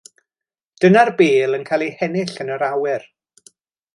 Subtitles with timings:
[0.85, 3.09] Dyna'r bêl yn cael ei hennill yn yr awyr.